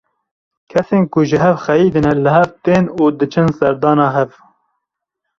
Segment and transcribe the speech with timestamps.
[0.69, 4.31] Kesên ku ji hev xeyidîne li hev tên û diçin serdana hev.